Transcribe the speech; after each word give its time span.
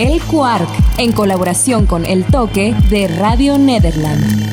El 0.00 0.22
Quark, 0.22 0.66
en 0.96 1.12
colaboración 1.12 1.84
con 1.84 2.06
El 2.06 2.24
Toque 2.24 2.74
de 2.88 3.06
Radio 3.06 3.58
Nederland. 3.58 4.49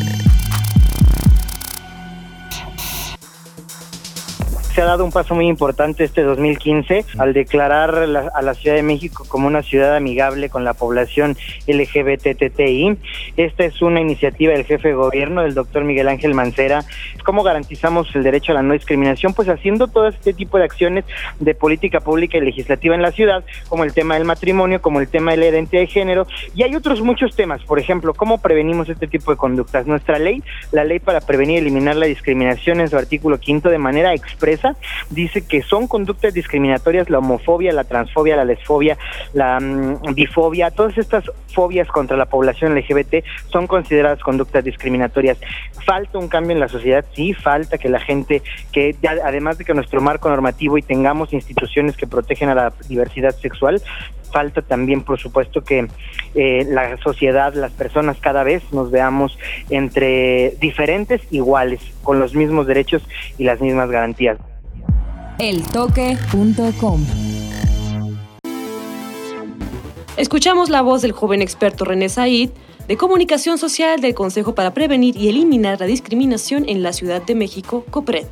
Se 4.77 4.83
ha 4.83 4.85
dado 4.85 5.03
un 5.03 5.11
paso 5.11 5.33
muy 5.33 5.47
importante 5.47 6.03
este 6.03 6.21
2015 6.21 7.03
al 7.17 7.33
declarar 7.33 7.95
a 7.95 8.41
la 8.43 8.53
Ciudad 8.53 8.75
de 8.75 8.83
México 8.83 9.25
como 9.27 9.47
una 9.47 9.63
ciudad 9.63 9.95
amigable 9.95 10.51
con 10.51 10.63
la 10.63 10.75
población 10.75 11.35
LGBTTI. 11.65 12.95
Esta 13.37 13.65
es 13.65 13.81
una 13.81 14.01
iniciativa 14.01 14.53
del 14.53 14.65
jefe 14.65 14.89
de 14.89 14.93
gobierno, 14.93 15.41
del 15.41 15.55
doctor 15.55 15.83
Miguel 15.83 16.07
Ángel 16.07 16.35
Mancera. 16.35 16.85
¿Cómo 17.25 17.41
garantizamos 17.41 18.15
el 18.15 18.21
derecho 18.21 18.51
a 18.51 18.55
la 18.55 18.61
no 18.61 18.73
discriminación? 18.73 19.33
Pues 19.33 19.49
haciendo 19.49 19.87
todo 19.87 20.09
este 20.09 20.31
tipo 20.31 20.59
de 20.59 20.65
acciones 20.65 21.05
de 21.39 21.55
política 21.55 21.99
pública 21.99 22.37
y 22.37 22.41
legislativa 22.41 22.93
en 22.93 23.01
la 23.01 23.11
ciudad, 23.11 23.43
como 23.69 23.83
el 23.83 23.93
tema 23.93 24.13
del 24.13 24.25
matrimonio, 24.25 24.79
como 24.79 24.99
el 24.99 25.07
tema 25.07 25.31
de 25.31 25.37
la 25.37 25.47
identidad 25.47 25.81
de 25.81 25.87
género, 25.87 26.27
y 26.53 26.61
hay 26.61 26.75
otros 26.75 27.01
muchos 27.01 27.35
temas. 27.35 27.63
Por 27.63 27.79
ejemplo, 27.79 28.13
¿cómo 28.13 28.43
prevenimos 28.43 28.89
este 28.89 29.07
tipo 29.07 29.31
de 29.31 29.37
conductas? 29.37 29.87
Nuestra 29.87 30.19
ley, 30.19 30.43
la 30.71 30.83
ley 30.83 30.99
para 30.99 31.19
prevenir 31.19 31.55
y 31.55 31.61
eliminar 31.61 31.95
la 31.95 32.05
discriminación 32.05 32.79
en 32.79 32.89
su 32.89 32.95
artículo 32.95 33.39
quinto 33.39 33.69
de 33.69 33.79
manera 33.79 34.13
expresa 34.13 34.66
dice 35.09 35.45
que 35.45 35.61
son 35.61 35.87
conductas 35.87 36.33
discriminatorias 36.33 37.09
la 37.09 37.19
homofobia, 37.19 37.71
la 37.73 37.83
transfobia, 37.83 38.35
la 38.35 38.45
lesfobia, 38.45 38.97
la 39.33 39.59
mm, 39.59 40.13
bifobia, 40.13 40.71
todas 40.71 40.97
estas 40.97 41.25
fobias 41.53 41.87
contra 41.87 42.17
la 42.17 42.25
población 42.25 42.75
LGBT 42.75 43.23
son 43.51 43.67
consideradas 43.67 44.19
conductas 44.19 44.63
discriminatorias. 44.63 45.37
Falta 45.85 46.17
un 46.17 46.27
cambio 46.27 46.51
en 46.53 46.59
la 46.59 46.67
sociedad, 46.67 47.05
sí, 47.13 47.33
falta 47.33 47.77
que 47.77 47.89
la 47.89 47.99
gente, 47.99 48.41
que 48.71 48.95
además 49.23 49.57
de 49.57 49.65
que 49.65 49.73
nuestro 49.73 50.01
marco 50.01 50.29
normativo 50.29 50.77
y 50.77 50.81
tengamos 50.81 51.33
instituciones 51.33 51.95
que 51.97 52.07
protegen 52.07 52.49
a 52.49 52.55
la 52.55 52.73
diversidad 52.87 53.35
sexual, 53.35 53.81
falta 54.31 54.61
también, 54.61 55.03
por 55.03 55.19
supuesto, 55.19 55.63
que 55.63 55.87
eh, 56.35 56.65
la 56.67 56.97
sociedad, 56.97 57.53
las 57.53 57.71
personas 57.71 58.17
cada 58.19 58.43
vez 58.43 58.61
nos 58.71 58.91
veamos 58.91 59.37
entre 59.69 60.51
diferentes 60.59 61.21
iguales, 61.31 61.81
con 62.03 62.19
los 62.19 62.35
mismos 62.35 62.67
derechos 62.67 63.07
y 63.37 63.45
las 63.45 63.61
mismas 63.61 63.89
garantías 63.89 64.37
eltoque.com. 65.39 67.05
Escuchamos 70.17 70.69
la 70.69 70.81
voz 70.81 71.03
del 71.03 71.11
joven 71.11 71.43
experto 71.43 71.85
René 71.85 72.09
Said 72.09 72.49
de 72.87 72.97
Comunicación 72.97 73.57
Social 73.59 74.01
del 74.01 74.15
Consejo 74.15 74.55
para 74.55 74.73
Prevenir 74.73 75.15
y 75.15 75.29
Eliminar 75.29 75.79
la 75.79 75.85
Discriminación 75.85 76.67
en 76.67 76.81
la 76.81 76.91
Ciudad 76.91 77.21
de 77.21 77.35
México, 77.35 77.85
COPRED. 77.91 78.25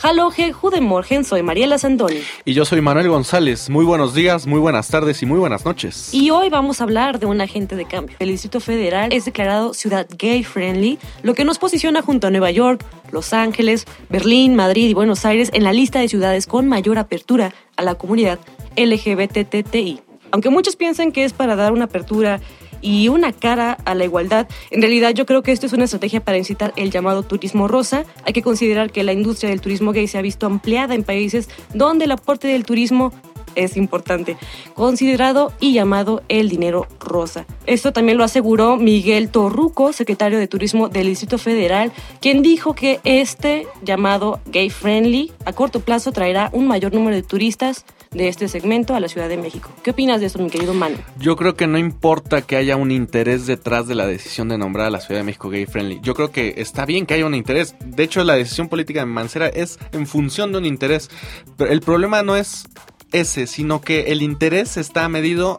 Haloge, 0.00 0.52
Judemorgen, 0.52 1.24
soy 1.24 1.42
Mariela 1.42 1.76
Sandoni. 1.76 2.20
Y 2.44 2.54
yo 2.54 2.64
soy 2.64 2.80
Manuel 2.80 3.08
González. 3.08 3.68
Muy 3.68 3.84
buenos 3.84 4.14
días, 4.14 4.46
muy 4.46 4.60
buenas 4.60 4.88
tardes 4.88 5.22
y 5.22 5.26
muy 5.26 5.40
buenas 5.40 5.64
noches. 5.64 6.14
Y 6.14 6.30
hoy 6.30 6.50
vamos 6.50 6.80
a 6.80 6.84
hablar 6.84 7.18
de 7.18 7.26
un 7.26 7.40
agente 7.40 7.74
de 7.74 7.84
cambio. 7.84 8.16
El 8.20 8.28
Distrito 8.28 8.60
Federal 8.60 9.12
es 9.12 9.24
declarado 9.24 9.74
ciudad 9.74 10.06
gay 10.16 10.44
friendly, 10.44 10.98
lo 11.22 11.34
que 11.34 11.44
nos 11.44 11.58
posiciona 11.58 12.00
junto 12.00 12.28
a 12.28 12.30
Nueva 12.30 12.52
York, 12.52 12.84
Los 13.10 13.32
Ángeles, 13.32 13.86
Berlín, 14.08 14.54
Madrid 14.54 14.88
y 14.88 14.94
Buenos 14.94 15.24
Aires 15.24 15.50
en 15.52 15.64
la 15.64 15.72
lista 15.72 15.98
de 15.98 16.08
ciudades 16.08 16.46
con 16.46 16.68
mayor 16.68 16.98
apertura 16.98 17.52
a 17.76 17.82
la 17.82 17.96
comunidad 17.96 18.38
LGBTTI. 18.76 20.00
Aunque 20.30 20.50
muchos 20.50 20.76
piensan 20.76 21.10
que 21.10 21.24
es 21.24 21.32
para 21.32 21.56
dar 21.56 21.72
una 21.72 21.86
apertura 21.86 22.40
y 22.80 23.08
una 23.08 23.32
cara 23.32 23.78
a 23.84 23.94
la 23.94 24.04
igualdad. 24.04 24.48
En 24.70 24.80
realidad 24.80 25.14
yo 25.14 25.26
creo 25.26 25.42
que 25.42 25.52
esto 25.52 25.66
es 25.66 25.72
una 25.72 25.84
estrategia 25.84 26.20
para 26.20 26.38
incitar 26.38 26.72
el 26.76 26.90
llamado 26.90 27.22
turismo 27.22 27.68
rosa. 27.68 28.04
Hay 28.24 28.32
que 28.32 28.42
considerar 28.42 28.90
que 28.90 29.02
la 29.02 29.12
industria 29.12 29.50
del 29.50 29.60
turismo 29.60 29.92
gay 29.92 30.06
se 30.08 30.18
ha 30.18 30.22
visto 30.22 30.46
ampliada 30.46 30.94
en 30.94 31.04
países 31.04 31.48
donde 31.74 32.06
el 32.06 32.12
aporte 32.12 32.48
del 32.48 32.64
turismo 32.64 33.12
es 33.54 33.76
importante, 33.76 34.36
considerado 34.74 35.52
y 35.60 35.72
llamado 35.72 36.22
el 36.28 36.48
dinero 36.48 36.86
rosa. 37.00 37.46
Esto 37.66 37.92
también 37.92 38.16
lo 38.16 38.24
aseguró 38.24 38.76
Miguel 38.76 39.30
Torruco, 39.30 39.92
secretario 39.92 40.38
de 40.38 40.46
Turismo 40.46 40.88
del 40.88 41.08
Distrito 41.08 41.38
Federal, 41.38 41.92
quien 42.20 42.42
dijo 42.42 42.74
que 42.74 43.00
este 43.04 43.66
llamado 43.82 44.40
gay 44.46 44.70
friendly 44.70 45.32
a 45.44 45.52
corto 45.52 45.80
plazo 45.80 46.12
traerá 46.12 46.50
un 46.52 46.68
mayor 46.68 46.94
número 46.94 47.16
de 47.16 47.22
turistas 47.22 47.84
de 48.12 48.28
este 48.28 48.48
segmento 48.48 48.94
a 48.94 49.00
la 49.00 49.08
Ciudad 49.08 49.28
de 49.28 49.36
México. 49.36 49.70
¿Qué 49.82 49.90
opinas 49.90 50.20
de 50.20 50.26
eso, 50.26 50.38
mi 50.38 50.50
querido 50.50 50.74
Manu? 50.74 50.96
Yo 51.18 51.36
creo 51.36 51.54
que 51.54 51.66
no 51.66 51.78
importa 51.78 52.42
que 52.42 52.56
haya 52.56 52.76
un 52.76 52.90
interés 52.90 53.46
detrás 53.46 53.86
de 53.86 53.94
la 53.94 54.06
decisión 54.06 54.48
de 54.48 54.58
nombrar 54.58 54.86
a 54.86 54.90
la 54.90 55.00
Ciudad 55.00 55.20
de 55.20 55.24
México 55.24 55.50
gay 55.50 55.66
friendly. 55.66 56.00
Yo 56.02 56.14
creo 56.14 56.30
que 56.30 56.54
está 56.56 56.86
bien 56.86 57.06
que 57.06 57.14
haya 57.14 57.26
un 57.26 57.34
interés. 57.34 57.74
De 57.84 58.02
hecho, 58.02 58.24
la 58.24 58.34
decisión 58.34 58.68
política 58.68 59.00
de 59.00 59.06
Mancera 59.06 59.48
es 59.48 59.78
en 59.92 60.06
función 60.06 60.52
de 60.52 60.58
un 60.58 60.66
interés. 60.66 61.10
Pero 61.56 61.70
el 61.70 61.80
problema 61.80 62.22
no 62.22 62.36
es 62.36 62.68
ese, 63.12 63.46
sino 63.46 63.80
que 63.80 64.12
el 64.12 64.22
interés 64.22 64.76
está 64.76 65.08
medido 65.08 65.58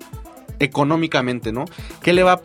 económicamente, 0.60 1.52
¿no? 1.52 1.66
¿Qué 2.02 2.14
le 2.14 2.24
va 2.24 2.34
a 2.34 2.42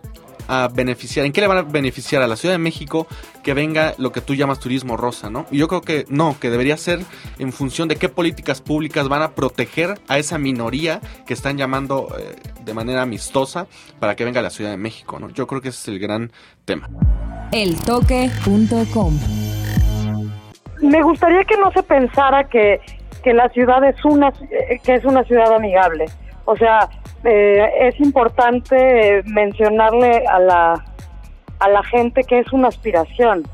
beneficiar? 0.72 1.27
¿En 1.27 1.32
qué 1.32 1.41
le 1.41 1.47
van 1.47 1.59
a 1.59 1.62
beneficiar 1.62 2.22
a 2.22 2.27
la 2.27 2.37
Ciudad 2.37 2.55
de 2.55 2.59
México 2.59 3.06
que 3.43 3.55
venga 3.55 3.94
lo 3.99 4.12
que 4.12 4.21
tú 4.21 4.34
llamas 4.34 4.59
turismo 4.60 4.97
rosa, 4.97 5.31
¿no? 5.31 5.47
Y 5.50 5.59
yo 5.59 5.69
creo 5.69 5.81
que 5.81 6.05
no, 6.09 6.37
que 6.41 6.50
debería 6.50 6.77
ser 6.77 7.00
en 7.38 7.53
función 7.53 7.88
de 7.88 7.97
qué 7.97 8.09
políticas 8.09 8.60
públicas 8.60 9.09
van 9.09 9.22
a 9.22 9.33
proteger 9.33 9.99
a 10.09 10.19
esa 10.19 10.38
minoría 10.38 11.00
que 11.27 11.34
están 11.34 11.56
llamando 11.56 12.09
eh, 12.19 12.37
de 12.65 12.75
manera 12.75 13.03
amistosa 13.03 13.66
para 14.00 14.16
que 14.16 14.25
venga 14.25 14.41
a 14.41 14.43
la 14.43 14.50
Ciudad 14.50 14.71
de 14.71 14.77
México, 14.77 15.19
¿no? 15.19 15.31
Yo 15.31 15.47
creo 15.47 15.60
que 15.60 15.69
ese 15.69 15.78
es 15.81 15.88
el 15.88 15.99
gran 15.99 16.33
tema. 16.65 16.88
Eltoque.com 17.53 19.19
Me 20.83 21.03
gustaría 21.03 21.44
que 21.44 21.56
no 21.56 21.71
se 21.72 21.83
pensara 21.83 22.44
que, 22.49 22.81
que 23.22 23.33
la 23.33 23.49
ciudad 23.50 23.84
es 23.84 24.03
una, 24.04 24.33
que 24.83 24.94
es 24.94 25.04
una 25.04 25.22
ciudad 25.25 25.54
amigable. 25.54 26.06
O 26.47 26.56
sea, 26.56 26.88
eh, 27.24 27.88
es 27.88 27.98
importante 28.00 29.22
mencionarle 29.24 30.24
a 30.26 30.38
la, 30.38 30.84
a 31.58 31.68
la 31.68 31.82
gente 31.84 32.22
que 32.24 32.40
es 32.40 32.52
una 32.52 32.68
aspiración. 32.68 33.44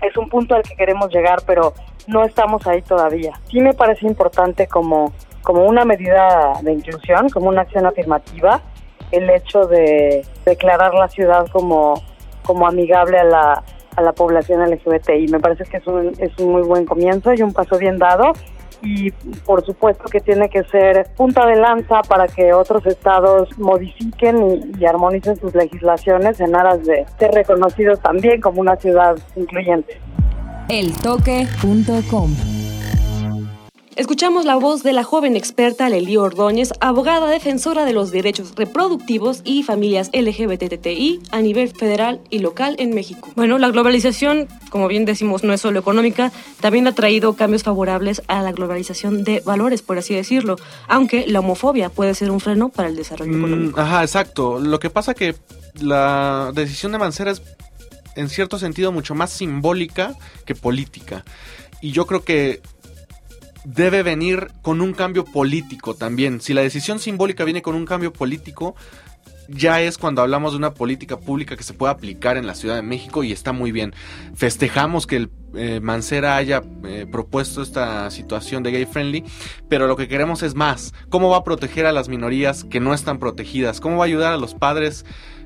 Es 0.00 0.16
un 0.16 0.28
punto 0.28 0.54
al 0.54 0.62
que 0.62 0.74
queremos 0.76 1.12
llegar, 1.12 1.40
pero 1.46 1.74
no 2.06 2.24
estamos 2.24 2.66
ahí 2.66 2.82
todavía. 2.82 3.32
Sí 3.50 3.60
me 3.60 3.74
parece 3.74 4.06
importante 4.06 4.66
como, 4.66 5.12
como 5.42 5.64
una 5.64 5.84
medida 5.84 6.54
de 6.62 6.72
inclusión, 6.72 7.28
como 7.30 7.48
una 7.48 7.62
acción 7.62 7.86
afirmativa, 7.86 8.60
el 9.10 9.28
hecho 9.30 9.66
de 9.66 10.24
declarar 10.44 10.94
la 10.94 11.08
ciudad 11.08 11.46
como, 11.52 12.02
como 12.44 12.66
amigable 12.66 13.18
a 13.18 13.24
la, 13.24 13.62
a 13.96 14.02
la 14.02 14.12
población 14.12 14.68
LGBTI. 14.70 15.28
Me 15.28 15.40
parece 15.40 15.64
que 15.64 15.78
es 15.78 15.86
un, 15.86 16.12
es 16.18 16.36
un 16.38 16.52
muy 16.52 16.62
buen 16.62 16.86
comienzo 16.86 17.32
y 17.34 17.42
un 17.42 17.52
paso 17.52 17.78
bien 17.78 17.98
dado 17.98 18.32
y 18.82 19.10
por 19.44 19.64
supuesto 19.64 20.04
que 20.04 20.20
tiene 20.20 20.48
que 20.48 20.62
ser 20.64 21.08
punta 21.16 21.46
de 21.46 21.56
lanza 21.56 22.02
para 22.02 22.26
que 22.28 22.52
otros 22.52 22.86
estados 22.86 23.48
modifiquen 23.58 24.74
y, 24.78 24.84
armonicen 24.84 25.36
sus 25.36 25.54
legislaciones 25.54 26.40
en 26.40 26.54
aras 26.54 26.84
de 26.84 27.06
ser 27.18 27.32
reconocidos 27.32 28.00
también 28.00 28.40
como 28.40 28.60
una 28.60 28.76
ciudad 28.76 29.16
incluyente. 29.36 30.00
Eltoque.com 30.68 32.55
Escuchamos 33.96 34.44
la 34.44 34.56
voz 34.56 34.82
de 34.82 34.92
la 34.92 35.04
joven 35.04 35.36
experta 35.36 35.88
Leli 35.88 36.18
Ordóñez, 36.18 36.70
abogada 36.80 37.28
defensora 37.28 37.86
de 37.86 37.94
los 37.94 38.10
derechos 38.10 38.52
reproductivos 38.54 39.40
y 39.42 39.62
familias 39.62 40.10
LGBTTI 40.12 41.22
a 41.30 41.40
nivel 41.40 41.70
federal 41.70 42.20
y 42.28 42.40
local 42.40 42.76
en 42.78 42.94
México. 42.94 43.32
Bueno, 43.36 43.56
la 43.56 43.70
globalización, 43.70 44.48
como 44.68 44.86
bien 44.86 45.06
decimos, 45.06 45.44
no 45.44 45.54
es 45.54 45.62
solo 45.62 45.80
económica, 45.80 46.30
también 46.60 46.86
ha 46.86 46.94
traído 46.94 47.36
cambios 47.36 47.62
favorables 47.62 48.20
a 48.28 48.42
la 48.42 48.52
globalización 48.52 49.24
de 49.24 49.40
valores, 49.40 49.80
por 49.80 49.96
así 49.96 50.14
decirlo, 50.14 50.56
aunque 50.88 51.26
la 51.26 51.40
homofobia 51.40 51.88
puede 51.88 52.14
ser 52.14 52.30
un 52.30 52.40
freno 52.40 52.68
para 52.68 52.90
el 52.90 52.96
desarrollo 52.96 53.32
mm, 53.32 53.38
económico. 53.38 53.80
Ajá, 53.80 54.02
exacto. 54.02 54.58
Lo 54.58 54.78
que 54.78 54.90
pasa 54.90 55.14
que 55.14 55.36
la 55.80 56.52
decisión 56.54 56.92
de 56.92 56.98
Mancera 56.98 57.30
es 57.30 57.40
en 58.14 58.28
cierto 58.28 58.58
sentido 58.58 58.92
mucho 58.92 59.14
más 59.14 59.30
simbólica 59.30 60.14
que 60.44 60.54
política. 60.54 61.24
Y 61.80 61.92
yo 61.92 62.06
creo 62.06 62.24
que 62.24 62.60
debe 63.66 64.04
venir 64.04 64.48
con 64.62 64.80
un 64.80 64.92
cambio 64.92 65.24
político 65.24 65.94
también. 65.94 66.40
Si 66.40 66.54
la 66.54 66.62
decisión 66.62 67.00
simbólica 67.00 67.44
viene 67.44 67.62
con 67.62 67.74
un 67.74 67.84
cambio 67.84 68.12
político, 68.12 68.76
ya 69.48 69.80
es 69.80 69.98
cuando 69.98 70.22
hablamos 70.22 70.52
de 70.52 70.58
una 70.58 70.72
política 70.72 71.18
pública 71.18 71.56
que 71.56 71.64
se 71.64 71.74
puede 71.74 71.92
aplicar 71.92 72.36
en 72.36 72.46
la 72.46 72.54
Ciudad 72.54 72.76
de 72.76 72.82
México 72.82 73.24
y 73.24 73.32
está 73.32 73.52
muy 73.52 73.72
bien. 73.72 73.92
Festejamos 74.34 75.08
que 75.08 75.16
el 75.16 75.30
eh, 75.54 75.80
Mancera 75.80 76.36
haya 76.36 76.62
eh, 76.84 77.06
propuesto 77.10 77.60
esta 77.60 78.08
situación 78.12 78.62
de 78.62 78.70
gay 78.70 78.86
friendly, 78.86 79.24
pero 79.68 79.88
lo 79.88 79.96
que 79.96 80.06
queremos 80.06 80.44
es 80.44 80.54
más. 80.54 80.94
¿Cómo 81.08 81.28
va 81.30 81.38
a 81.38 81.44
proteger 81.44 81.86
a 81.86 81.92
las 81.92 82.08
minorías 82.08 82.62
que 82.62 82.78
no 82.78 82.94
están 82.94 83.18
protegidas? 83.18 83.80
¿Cómo 83.80 83.96
va 83.96 84.04
a 84.04 84.06
ayudar 84.06 84.32
a 84.32 84.36
los 84.36 84.54
padres 84.54 85.04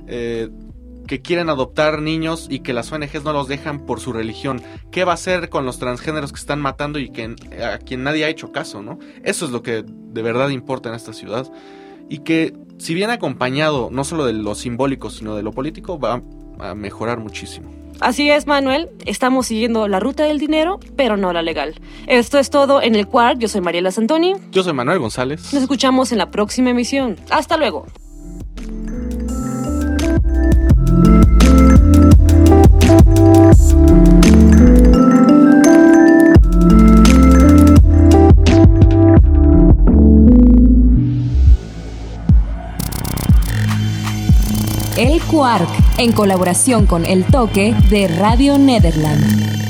eh, 0.09 0.51
que 1.11 1.23
quieren 1.23 1.49
adoptar 1.49 2.01
niños 2.01 2.47
y 2.49 2.61
que 2.61 2.73
las 2.73 2.93
ONGs 2.93 3.25
no 3.25 3.33
los 3.33 3.49
dejan 3.49 3.85
por 3.85 3.99
su 3.99 4.13
religión. 4.13 4.63
¿Qué 4.93 5.03
va 5.03 5.11
a 5.11 5.15
hacer 5.15 5.49
con 5.49 5.67
los 5.67 5.81
transgéneros 5.81 6.31
que 6.31 6.39
están 6.39 6.61
matando 6.61 7.01
y 7.01 7.11
que 7.11 7.35
a 7.65 7.79
quien 7.79 8.05
nadie 8.05 8.25
ha 8.25 8.29
hecho 8.29 8.53
caso, 8.53 8.81
no? 8.81 9.01
Eso 9.25 9.45
es 9.45 9.51
lo 9.51 9.61
que 9.61 9.83
de 9.85 10.23
verdad 10.23 10.51
importa 10.51 10.89
en 10.89 10.95
esta 10.95 11.13
ciudad 11.13 11.51
y 12.09 12.19
que 12.19 12.55
si 12.79 12.95
bien 12.95 13.11
acompañado 13.11 13.89
no 13.91 14.05
solo 14.05 14.25
de 14.25 14.35
lo 14.35 14.55
simbólico 14.55 15.11
sino 15.11 15.35
de 15.35 15.43
lo 15.43 15.51
político 15.51 15.99
va 15.99 16.23
a 16.61 16.77
mejorar 16.77 17.19
muchísimo. 17.19 17.73
Así 17.99 18.31
es, 18.31 18.47
Manuel. 18.47 18.89
Estamos 19.05 19.49
siguiendo 19.49 19.89
la 19.89 19.99
ruta 19.99 20.23
del 20.23 20.39
dinero, 20.39 20.79
pero 20.95 21.17
no 21.17 21.33
la 21.33 21.43
legal. 21.43 21.75
Esto 22.07 22.39
es 22.39 22.51
todo 22.51 22.81
en 22.83 22.95
el 22.95 23.09
Quark. 23.09 23.41
Yo 23.41 23.49
soy 23.49 23.63
Mariela 23.63 23.91
Santoni. 23.91 24.35
Yo 24.53 24.63
soy 24.63 24.75
Manuel 24.75 25.01
González. 25.01 25.53
Nos 25.53 25.63
escuchamos 25.63 26.13
en 26.13 26.19
la 26.19 26.31
próxima 26.31 26.71
emisión. 26.71 27.17
Hasta 27.31 27.57
luego. 27.57 27.87
Quark, 45.31 45.69
en 45.99 46.13
colaboración 46.13 46.87
con 46.87 47.05
El 47.05 47.25
Toque 47.25 47.75
de 47.89 48.09
Radio 48.09 48.59
Nederland. 48.59 49.70